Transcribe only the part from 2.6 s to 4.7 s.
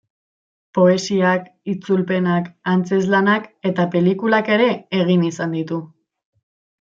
antzezlanak eta pelikulak ere